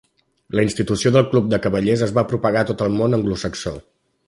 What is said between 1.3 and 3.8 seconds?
club de cavallers es va propagar a tot el món anglosaxó.